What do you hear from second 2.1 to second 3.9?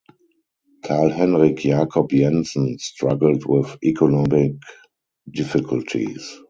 Jensen struggled with